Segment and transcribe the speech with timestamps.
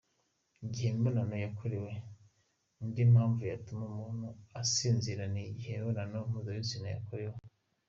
[0.63, 1.91] Igihe imibonano yakorewe:
[2.83, 4.27] Indi mpamvu yatuma umuntu
[4.61, 7.35] asinzira ni igihe imibonano mpuzabitsina yakorewe.